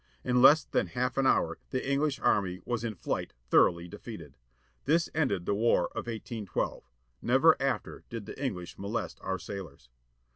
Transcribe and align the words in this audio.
In 0.23 0.41
less 0.41 0.63
than 0.63 0.87
half 0.87 1.15
an 1.15 1.27
hour 1.27 1.59
the 1.69 1.87
English 1.87 2.19
army 2.21 2.59
was 2.65 2.83
in 2.83 2.95
flight 2.95 3.33
thoroughly 3.51 3.87
defeated. 3.87 4.35
This 4.85 5.11
ended 5.13 5.45
the 5.45 5.53
War 5.53 5.89
of 5.89 6.07
1812. 6.07 6.89
Never 7.21 7.55
after 7.61 8.03
did 8.09 8.25
the 8.25 8.43
English 8.43 8.79
molest 8.79 9.19
our 9.21 9.37
sailors. 9.37 9.89